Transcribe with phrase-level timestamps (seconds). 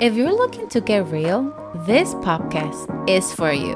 [0.00, 1.52] If you're looking to get real,
[1.84, 3.74] this podcast is for you.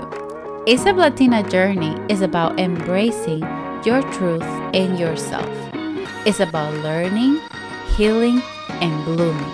[0.70, 3.40] ASAP Latina Journey is about embracing
[3.84, 5.50] your truth in yourself.
[6.24, 7.40] It's about learning,
[7.96, 9.50] healing, and blooming.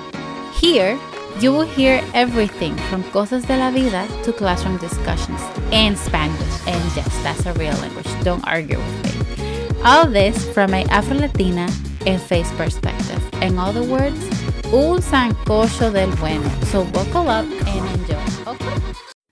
[0.61, 1.01] Here,
[1.41, 5.41] you will hear everything from cosas de la vida to classroom discussions
[5.73, 6.67] and Spanish.
[6.67, 8.09] And yes, that's a real language.
[8.25, 9.81] Don't argue with me.
[9.87, 11.71] All this from an Afro Latina
[12.05, 13.23] and face perspective.
[13.41, 14.38] In other words,
[14.73, 16.49] un sancocho del bueno.
[16.71, 18.17] So buckle up and enjoy.
[18.47, 18.75] Okay.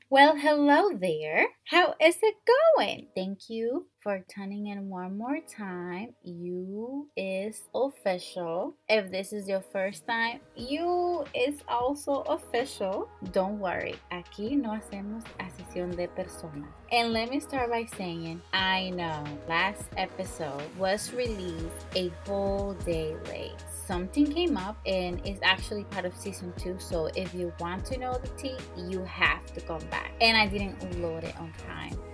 [0.09, 1.56] Well, hello there.
[1.69, 3.09] How is it going?
[3.17, 6.15] Thank you for tuning in one more time.
[6.23, 8.77] You is official.
[8.89, 13.09] If this is your first time, you is also official.
[13.33, 16.69] Don't worry, aquí no hacemos asesión de persona.
[16.93, 23.17] And let me start by saying, I know last episode was released a whole day
[23.27, 26.77] late something came up and it's actually part of season two.
[26.79, 30.13] So if you want to know the tea, you have to come back.
[30.21, 31.53] And I didn't load it on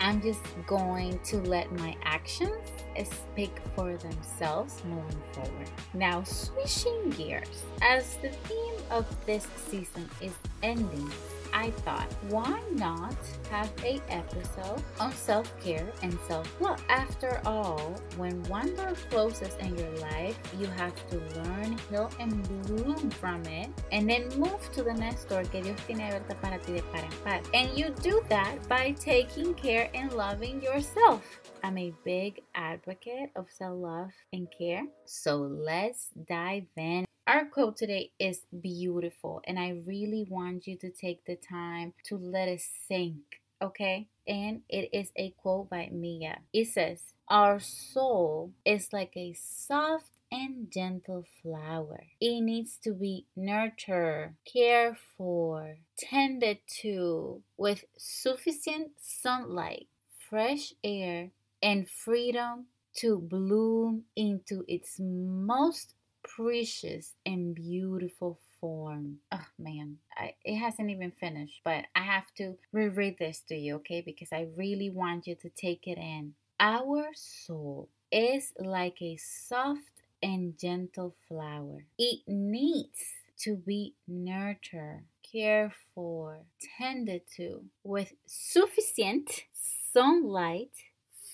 [0.03, 2.53] I'm just going to let my actions
[3.05, 5.71] speak for themselves moving forward.
[5.95, 10.33] Now, switching gears, as the theme of this season is
[10.63, 11.09] ending
[11.63, 13.15] I thought, why not
[13.49, 16.83] have a episode on self-care and self-love?
[16.89, 22.43] After all, when one door closes in your life, you have to learn, heal, and
[22.67, 26.59] bloom from it, and then move to the next door que Dios tiene abierta para
[26.59, 27.41] ti de par en par.
[27.55, 31.23] And you do that by taking care and loving yourself.
[31.63, 34.83] I'm a big advocate of self love and care.
[35.05, 37.05] So let's dive in.
[37.25, 42.17] Our quote today is beautiful, and I really want you to take the time to
[42.17, 44.09] let it sink, okay?
[44.27, 46.39] And it is a quote by Mia.
[46.53, 52.07] It says, Our soul is like a soft and gentle flower.
[52.21, 59.87] It needs to be nurtured, cared for, tended to with sufficient sunlight,
[60.29, 61.31] fresh air,
[61.63, 69.19] and freedom to bloom into its most precious and beautiful form.
[69.31, 73.77] Oh man, I, it hasn't even finished, but I have to reread this to you,
[73.77, 74.01] okay?
[74.01, 76.35] Because I really want you to take it in.
[76.61, 79.81] Our soul is like a soft
[80.23, 81.85] and gentle flower.
[81.99, 83.01] It needs
[83.41, 86.39] to be nurtured, cared for,
[86.79, 89.43] tended to with sufficient
[89.93, 90.71] sunlight,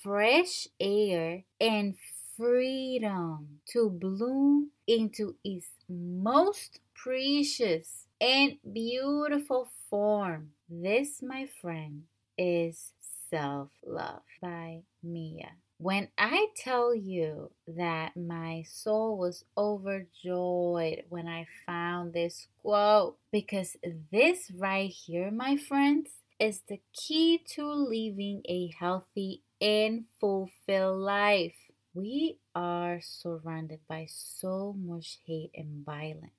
[0.02, 1.96] fresh air, and
[2.36, 10.50] freedom to bloom into its most precious and beautiful form.
[10.68, 12.04] This, my friend,
[12.36, 12.92] is
[13.30, 15.52] self love by Mia.
[15.80, 23.76] When I tell you that my soul was overjoyed when I found this quote, because
[24.10, 26.08] this right here, my friends,
[26.40, 31.67] is the key to living a healthy and fulfilled life.
[31.98, 36.30] We are surrounded by so much hate and violence.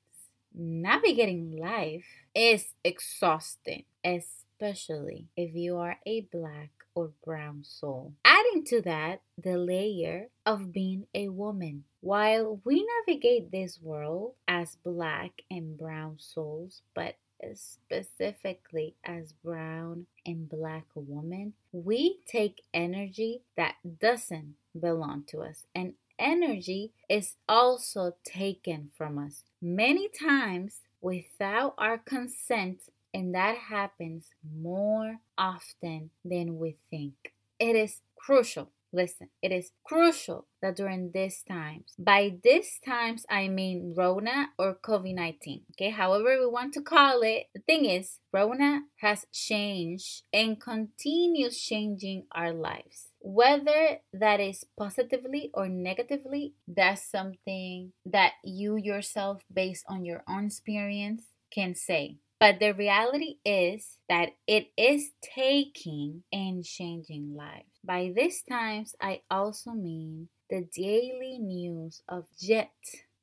[0.55, 8.13] Navigating life is exhausting, especially if you are a black or brown soul.
[8.23, 11.83] Adding to that, the layer of being a woman.
[11.99, 17.15] While we navigate this world as black and brown souls, but
[17.53, 25.65] specifically as brown and black women, we take energy that doesn't belong to us.
[25.73, 32.81] And energy is also taken from us many times without our consent,
[33.13, 37.33] and that happens more often than we think.
[37.59, 43.47] It is crucial Listen, it is crucial that during these times, by these times I
[43.47, 48.17] mean Rona or COVID 19, okay, however we want to call it, the thing is,
[48.33, 53.08] Rona has changed and continues changing our lives.
[53.21, 60.45] Whether that is positively or negatively, that's something that you yourself, based on your own
[60.47, 62.17] experience, can say.
[62.39, 67.67] But the reality is that it is taking and changing lives.
[67.83, 72.71] By these times, I also mean the daily news of yet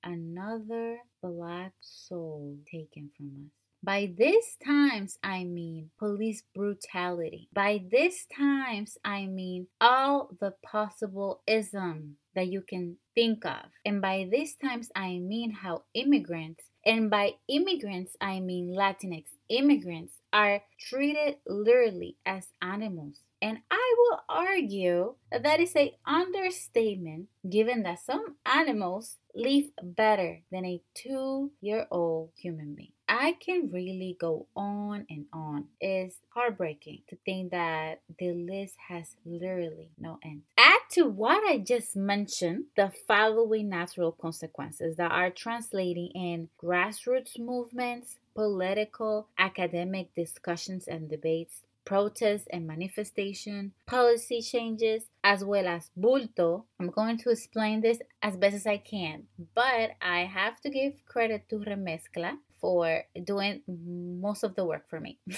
[0.07, 3.53] another black soul taken from us.
[3.83, 7.49] By these times, I mean police brutality.
[7.53, 13.71] By these times, I mean all the possible ism that you can think of.
[13.85, 20.15] And by these times, I mean how immigrants, and by immigrants, I mean Latinx immigrants,
[20.33, 23.21] are treated literally as animals.
[23.41, 30.41] And I will argue that that is a understatement given that some animals live better
[30.51, 32.93] than a two year old human being.
[33.09, 35.67] I can really go on and on.
[35.81, 40.43] It's heartbreaking to think that the list has literally no end.
[40.59, 47.39] Add to what I just mentioned the following natural consequences that are translating in grassroots
[47.39, 56.65] movements, political, academic discussions and debates, protests and manifestation, policy changes, as well as bulto.
[56.79, 59.23] I'm going to explain this as best as I can,
[59.55, 65.01] but I have to give credit to Remezcla for doing most of the work for
[65.01, 65.19] me.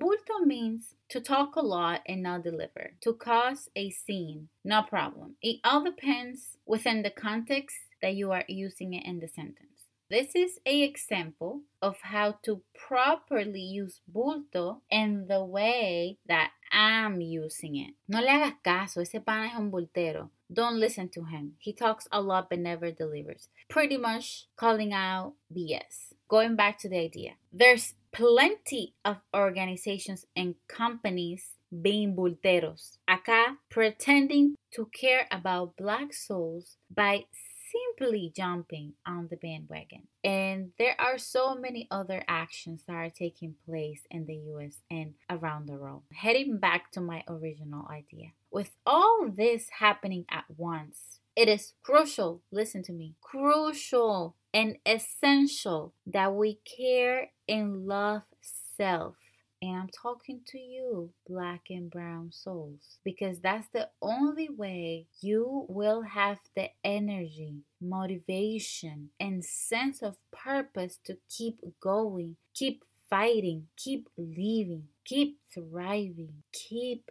[0.00, 5.36] bulto means to talk a lot and not deliver, to cause a scene, no problem.
[5.42, 9.75] It all depends within the context that you are using it in the sentence.
[10.08, 17.20] This is a example of how to properly use bulto in the way that I'm
[17.20, 17.94] using it.
[18.06, 20.30] No le hagas caso, ese pana es un bultero.
[20.52, 21.54] Don't listen to him.
[21.58, 23.48] He talks a lot but never delivers.
[23.68, 26.12] Pretty much calling out BS.
[26.28, 32.98] Going back to the idea, there's plenty of organizations and companies being bulteros.
[33.10, 37.24] Acá, pretending to care about black souls by
[37.96, 40.08] simply jumping on the bandwagon.
[40.24, 45.14] And there are so many other actions that are taking place in the US and
[45.30, 46.02] around the world.
[46.14, 48.30] Heading back to my original idea.
[48.50, 55.92] With all this happening at once, it is crucial, listen to me, crucial and essential
[56.06, 58.22] that we care and love
[58.76, 59.16] self
[59.62, 65.64] and I'm talking to you, black and brown souls, because that's the only way you
[65.68, 74.08] will have the energy, motivation, and sense of purpose to keep going, keep fighting, keep
[74.18, 77.10] living, keep thriving, keep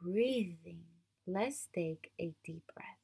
[0.00, 0.84] breathing.
[1.26, 2.98] Let's take a deep breath.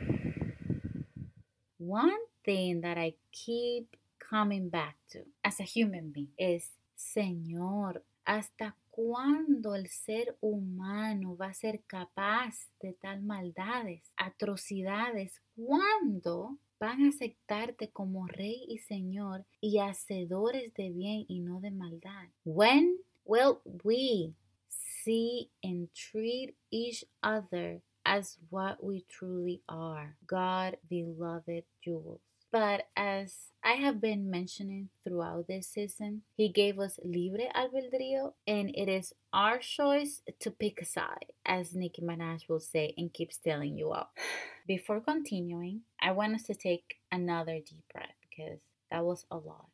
[1.78, 3.96] One thing that I keep
[4.30, 11.46] coming back to as a human being is, Señor, ¿hasta cuándo el ser humano va
[11.46, 15.40] a ser capaz de tal maldades, atrocidades?
[15.56, 21.72] ¿Cuándo van a aceptarte como Rey y Señor y hacedores de bien y no de
[21.72, 22.28] maldad?
[22.44, 24.34] When will we
[24.68, 32.29] see and treat each other as what we truly are, God beloved jewels?
[32.52, 38.70] But as I have been mentioning throughout this season, he gave us libre albedrío, and
[38.74, 43.36] it is our choice to pick a side, as Nicki Minaj will say and keeps
[43.36, 44.10] telling you all.
[44.66, 48.60] Before continuing, I want us to take another deep breath because
[48.90, 49.70] that was a lot.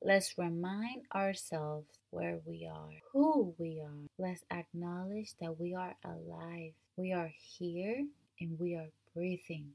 [0.00, 4.06] Let's remind ourselves where we are, who we are.
[4.18, 6.74] Let's acknowledge that we are alive.
[6.96, 8.04] We are here
[8.38, 9.70] and we are breathing.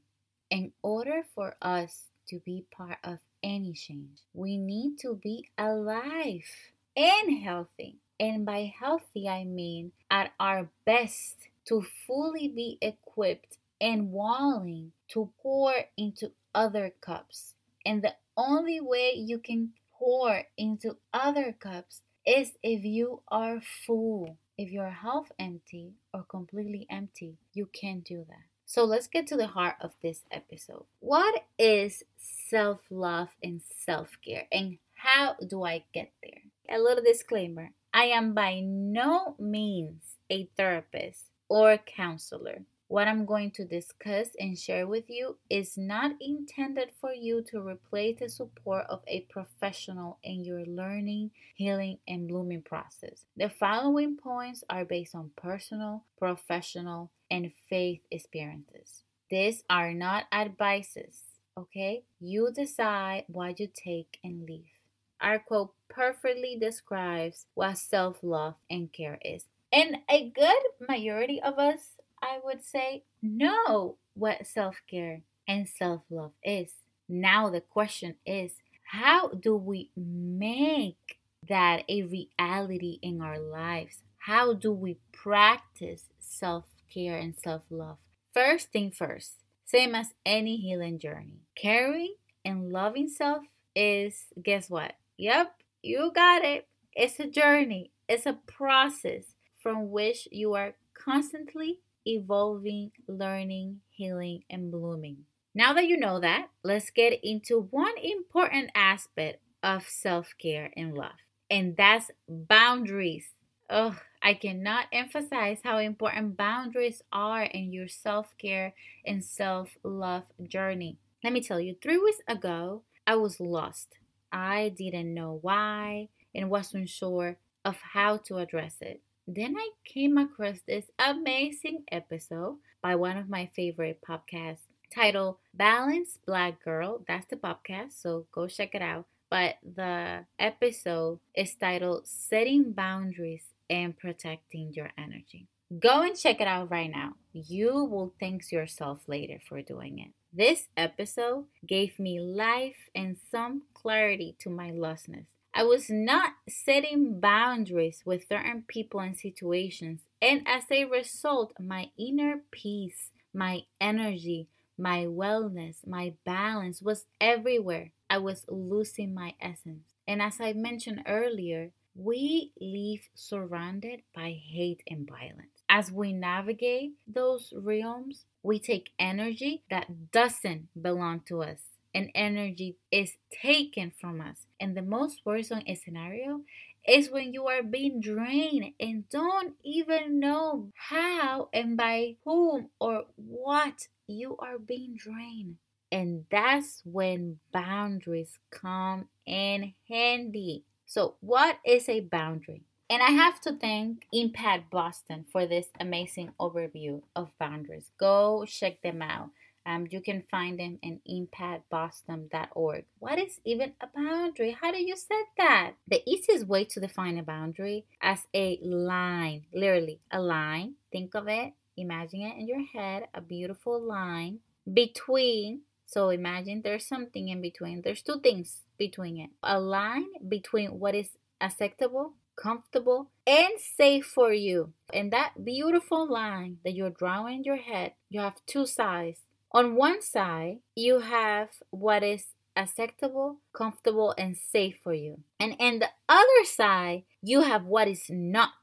[0.50, 6.72] In order for us to be part of any change, we need to be alive
[6.96, 7.98] and healthy.
[8.18, 11.36] And by healthy, I mean at our best
[11.66, 17.54] to fully be equipped and willing to pour into other cups.
[17.86, 24.36] And the only way you can pour into other cups is if you are full.
[24.58, 28.44] If you're half empty or completely empty, you can't do that.
[28.70, 30.84] So let's get to the heart of this episode.
[31.00, 36.42] What is self love and self care, and how do I get there?
[36.70, 42.62] A little disclaimer I am by no means a therapist or counselor.
[42.86, 47.60] What I'm going to discuss and share with you is not intended for you to
[47.60, 53.24] replace the support of a professional in your learning, healing, and blooming process.
[53.36, 59.02] The following points are based on personal, professional, and faith experiences.
[59.30, 61.22] These are not advices,
[61.56, 62.02] okay?
[62.20, 64.72] You decide what you take and leave.
[65.20, 69.44] Our quote perfectly describes what self love and care is.
[69.72, 76.02] And a good majority of us, I would say, know what self care and self
[76.10, 76.72] love is.
[77.08, 78.52] Now, the question is
[78.84, 81.18] how do we make
[81.48, 84.02] that a reality in our lives?
[84.18, 87.98] How do we practice self care, and self love.
[88.34, 93.44] First thing first, same as any healing journey, caring and loving self
[93.74, 94.94] is guess what?
[95.16, 96.66] Yep, you got it.
[96.92, 104.70] It's a journey, it's a process from which you are constantly evolving, learning, healing, and
[104.70, 105.18] blooming.
[105.54, 110.94] Now that you know that, let's get into one important aspect of self care and
[110.94, 111.18] love,
[111.50, 113.28] and that's boundaries.
[113.68, 118.74] Oh, I cannot emphasize how important boundaries are in your self care
[119.06, 120.98] and self love journey.
[121.24, 123.98] Let me tell you, three weeks ago, I was lost.
[124.30, 129.00] I didn't know why and wasn't sure of how to address it.
[129.26, 136.24] Then I came across this amazing episode by one of my favorite podcasts titled Balanced
[136.26, 137.02] Black Girl.
[137.06, 139.06] That's the podcast, so go check it out.
[139.30, 145.46] But the episode is titled Setting Boundaries and protecting your energy.
[145.78, 147.12] Go and check it out right now.
[147.32, 150.10] You will thank yourself later for doing it.
[150.32, 155.26] This episode gave me life and some clarity to my lostness.
[155.54, 161.90] I was not setting boundaries with certain people and situations, and as a result, my
[161.98, 164.48] inner peace, my energy,
[164.78, 167.92] my wellness, my balance was everywhere.
[168.08, 169.84] I was losing my essence.
[170.06, 175.62] And as I mentioned earlier, we live surrounded by hate and violence.
[175.68, 181.60] As we navigate those realms, we take energy that doesn't belong to us
[181.94, 184.46] and energy is taken from us.
[184.58, 186.40] And the most worrisome scenario
[186.86, 193.04] is when you are being drained and don't even know how and by whom or
[193.16, 195.56] what you are being drained.
[195.92, 200.64] And that's when boundaries come in handy.
[200.90, 202.64] So, what is a boundary?
[202.90, 207.92] And I have to thank Impact Boston for this amazing overview of boundaries.
[207.96, 209.30] Go check them out.
[209.64, 212.86] Um, you can find them in impactboston.org.
[212.98, 214.58] What is even a boundary?
[214.60, 215.74] How do you set that?
[215.86, 220.74] The easiest way to define a boundary as a line, literally a line.
[220.90, 224.40] Think of it, imagine it in your head, a beautiful line
[224.74, 225.60] between.
[225.86, 227.82] So imagine there's something in between.
[227.82, 229.30] There's two things between it.
[229.42, 234.72] A line between what is acceptable, comfortable, and safe for you.
[234.92, 239.20] And that beautiful line that you're drawing in your head, you have two sides.
[239.52, 242.24] On one side, you have what is
[242.56, 245.20] acceptable, comfortable, and safe for you.
[245.38, 248.54] And in the other side, you have what is not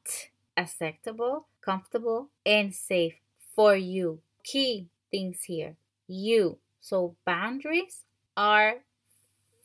[0.58, 3.20] acceptable, comfortable, and safe
[3.56, 4.22] for you.
[4.44, 5.76] Key things here.
[6.08, 6.58] You.
[6.82, 8.04] So boundaries
[8.36, 8.76] are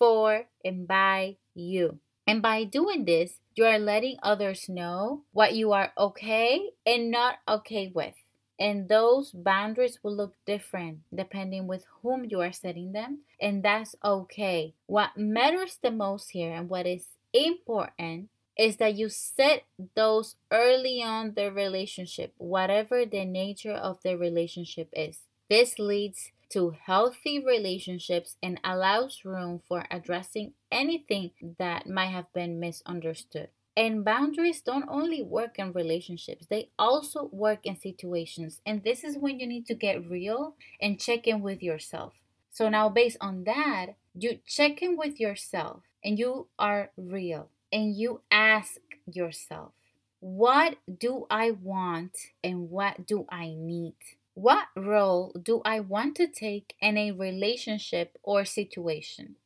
[0.02, 2.00] for and by you.
[2.26, 7.36] And by doing this, you are letting others know what you are okay and not
[7.46, 8.14] okay with.
[8.58, 13.94] And those boundaries will look different depending with whom you are setting them, and that's
[14.04, 14.74] okay.
[14.86, 18.28] What matters the most here and what is important
[18.58, 19.62] is that you set
[19.94, 25.20] those early on the relationship, whatever the nature of the relationship is.
[25.48, 32.60] This leads to healthy relationships and allows room for addressing anything that might have been
[32.60, 33.48] misunderstood.
[33.76, 38.60] And boundaries don't only work in relationships, they also work in situations.
[38.66, 42.12] And this is when you need to get real and check in with yourself.
[42.50, 47.96] So, now based on that, you check in with yourself and you are real and
[47.96, 48.78] you ask
[49.10, 49.72] yourself,
[50.20, 53.96] what do I want and what do I need?
[54.34, 59.36] What role do I want to take in a relationship or situation?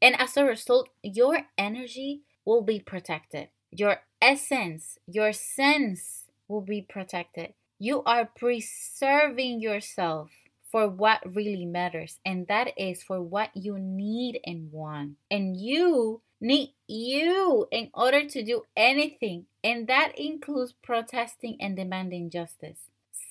[0.00, 3.48] And as a result, your energy will be protected.
[3.70, 7.52] Your essence, your sense will be protected.
[7.78, 10.30] You are preserving yourself
[10.70, 15.16] for what really matters, and that is for what you need and want.
[15.30, 22.30] And you need you in order to do anything, and that includes protesting and demanding
[22.30, 22.78] justice.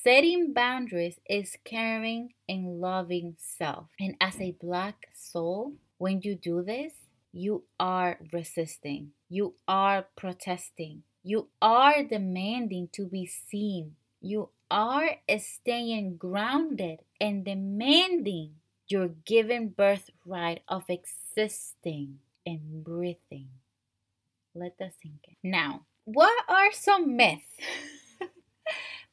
[0.10, 3.90] Setting boundaries is caring and loving self.
[4.00, 6.94] And as a black soul, when you do this,
[7.32, 16.18] you are resisting, you are protesting, you are demanding to be seen, you are staying
[16.18, 18.56] grounded and demanding
[18.88, 23.50] your given birthright of existing and breathing.
[24.56, 25.52] Let that sink in.
[25.52, 27.49] Now, what are some myths?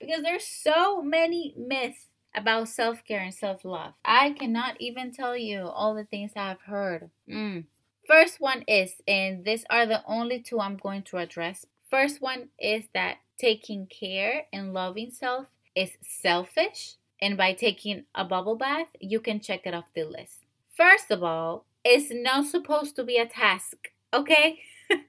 [0.06, 3.94] Because there's so many myths about self care and self love.
[4.04, 7.10] I cannot even tell you all the things I've heard.
[7.28, 7.64] Mm.
[8.06, 11.66] First one is, and these are the only two I'm going to address.
[11.90, 18.24] First one is that taking care and loving self is selfish, and by taking a
[18.24, 20.44] bubble bath, you can check it off the list.
[20.76, 23.76] First of all, it's not supposed to be a task,
[24.12, 24.60] okay?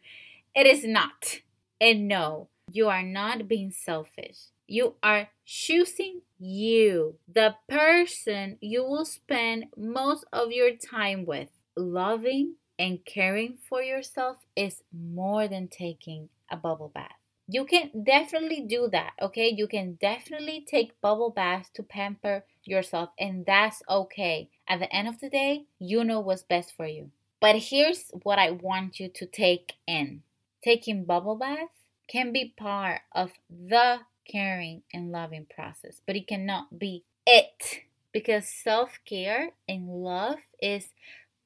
[0.55, 1.39] it is not.
[1.79, 4.37] And no, you are not being selfish.
[4.67, 11.49] You are choosing you, the person you will spend most of your time with.
[11.75, 17.15] Loving and caring for yourself is more than taking a bubble bath.
[17.47, 19.53] You can definitely do that, okay?
[19.55, 24.49] You can definitely take bubble baths to pamper yourself, and that's okay.
[24.67, 27.11] At the end of the day, you know what's best for you.
[27.39, 30.23] But here's what I want you to take in
[30.63, 31.71] taking bubble baths
[32.09, 37.81] can be part of the caring and loving process, but it cannot be it
[38.11, 40.89] because self care and love is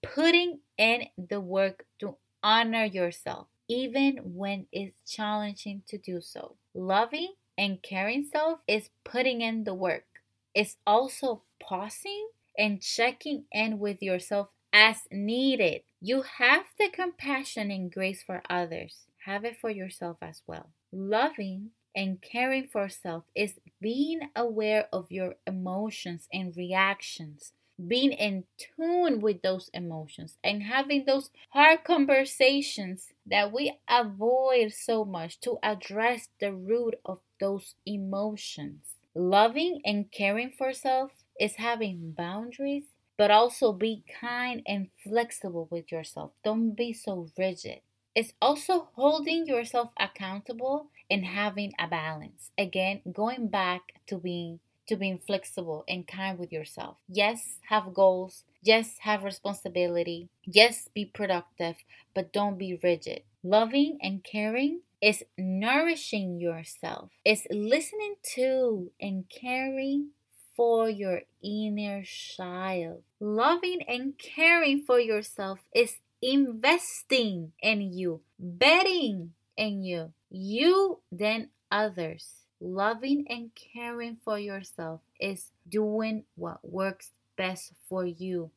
[0.02, 6.56] putting in the work to honor yourself, even when it's challenging to do so.
[6.74, 10.06] Loving and caring self is putting in the work.
[10.54, 15.82] It's also pausing and checking in with yourself as needed.
[16.02, 19.06] You have the compassion and grace for others.
[19.26, 20.70] Have it for yourself as well.
[20.92, 27.54] Loving and caring for self is being aware of your emotions and reactions,
[27.88, 35.04] being in tune with those emotions, and having those hard conversations that we avoid so
[35.06, 38.96] much to address the root of those emotions.
[39.16, 42.86] Loving and caring for self is having boundaries,
[43.18, 46.32] but also be kind and flexible with yourself.
[46.44, 47.82] Don't be so rigid.
[48.14, 52.52] It's also holding yourself accountable and having a balance.
[52.58, 56.98] Again, going back to being to being flexible and kind with yourself.
[57.08, 58.44] Yes, have goals.
[58.62, 60.28] Yes, have responsibility.
[60.44, 61.78] Yes, be productive,
[62.14, 63.22] but don't be rigid.
[63.44, 67.10] Loving and caring is nourishing yourself.
[67.24, 70.10] It's listening to and caring
[70.56, 73.04] for your inner child.
[73.20, 80.14] Loving and caring for yourself is investing in you, betting in you.
[80.30, 82.28] You, then others.
[82.60, 88.52] Loving and caring for yourself is doing what works best for you.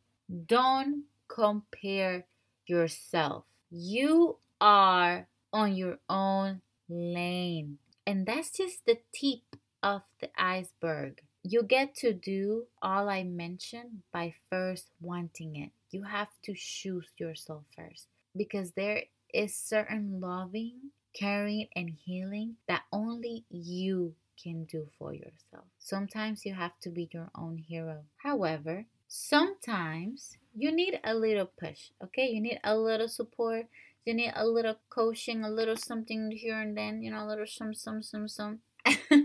[0.47, 2.27] Don't compare
[2.67, 3.45] yourself.
[3.71, 7.79] You are on your own lane.
[8.07, 11.23] And that's just the tip of the iceberg.
[11.47, 15.73] You get to do all I mentioned by first wanting it.
[15.91, 22.85] You have to choose yourself first because there is certain loving, caring, and healing that
[22.91, 25.65] only you can do for yourself.
[25.79, 28.05] Sometimes you have to be your own hero.
[28.17, 32.29] However, sometimes you need a little push, okay?
[32.31, 33.67] You need a little support.
[34.07, 37.47] You need a little coaching, a little something here and then, you know, a little
[37.47, 38.61] some, some, some, some.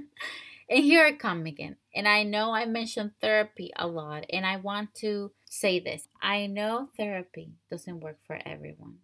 [0.69, 1.77] and here I come again.
[1.95, 6.47] And I know I mentioned therapy a lot, and I want to say this I
[6.47, 8.99] know therapy doesn't work for everyone.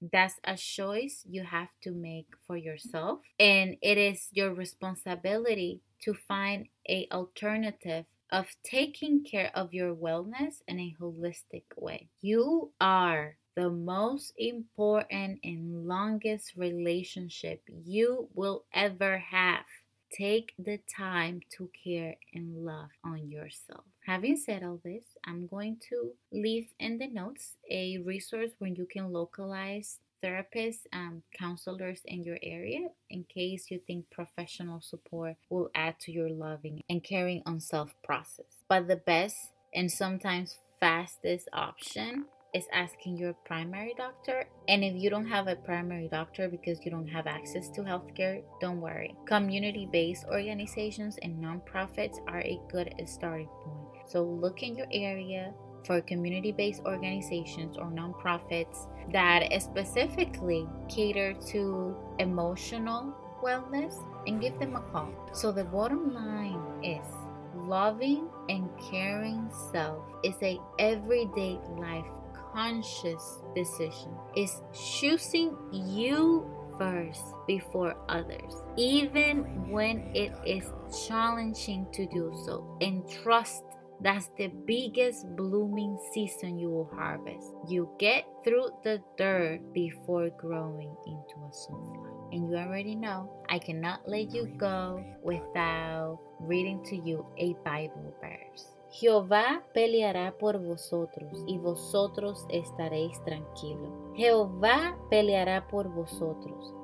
[0.00, 6.14] That's a choice you have to make for yourself, and it is your responsibility to
[6.14, 12.08] find a alternative of taking care of your wellness in a holistic way.
[12.22, 19.64] You are the most important and longest relationship you will ever have.
[20.12, 23.84] Take the time to care and love on yourself.
[24.06, 28.86] Having said all this, I'm going to leave in the notes a resource where you
[28.86, 35.70] can localize therapists and counselors in your area in case you think professional support will
[35.74, 38.64] add to your loving and caring on self process.
[38.68, 39.36] But the best
[39.74, 44.48] and sometimes fastest option is asking your primary doctor.
[44.68, 48.42] And if you don't have a primary doctor because you don't have access to healthcare,
[48.60, 49.14] don't worry.
[49.26, 54.04] Community based organizations and nonprofits are a good starting point.
[54.06, 55.52] So look in your area
[55.86, 63.94] for community based organizations or nonprofits that specifically cater to emotional wellness
[64.26, 65.10] and give them a call.
[65.32, 67.06] So the bottom line is
[67.54, 72.06] loving and caring self is a everyday life
[72.52, 74.16] conscious decision.
[74.34, 80.64] It's choosing you first before others, even when it is
[81.06, 83.62] challenging to do so, and trust
[84.02, 87.52] that's the biggest blooming season you will harvest.
[87.68, 92.30] You get through the dirt before growing into a sunflower.
[92.32, 98.14] And you already know, I cannot let you go without reading to you a Bible
[98.22, 98.79] verse.
[98.92, 103.90] Jehová peleará por vosotros y vosotros estaréis tranquilos.
[104.14, 106.74] Jehová peleará por vosotros.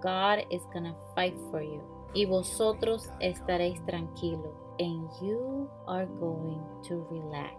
[0.00, 1.82] God is gonna fight for you.
[2.14, 7.56] Y vosotros estaréis tranquilos and you are going to relax.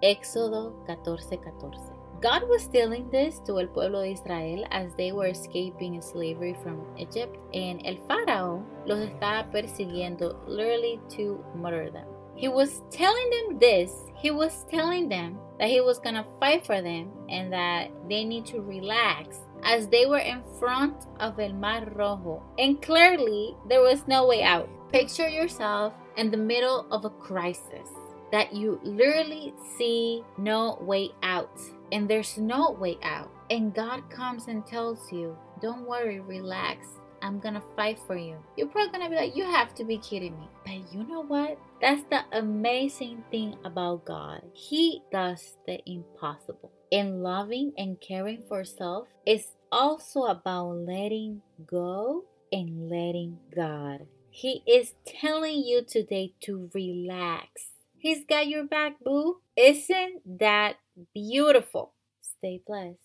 [0.00, 1.78] Éxodo 14:14.
[2.22, 6.80] God was telling this to el pueblo de Israel as they were escaping slavery from
[6.96, 12.11] Egypt, and el faraón los estaba persiguiendo literally to murder them.
[12.42, 16.66] He was telling them this, he was telling them that he was going to fight
[16.66, 21.52] for them and that they need to relax as they were in front of El
[21.52, 24.68] Mar Rojo, and clearly there was no way out.
[24.90, 27.88] Picture yourself in the middle of a crisis
[28.32, 31.60] that you literally see no way out,
[31.92, 33.30] and there's no way out.
[33.50, 36.88] And God comes and tells you, Don't worry, relax.
[37.22, 38.36] I'm gonna fight for you.
[38.56, 40.48] You're probably gonna be like, You have to be kidding me.
[40.64, 41.58] But you know what?
[41.80, 44.42] That's the amazing thing about God.
[44.52, 46.72] He does the impossible.
[46.90, 54.06] And loving and caring for self is also about letting go and letting God.
[54.30, 57.72] He is telling you today to relax.
[57.98, 59.36] He's got your back, boo.
[59.56, 60.76] Isn't that
[61.14, 61.92] beautiful?
[62.20, 62.98] Stay blessed.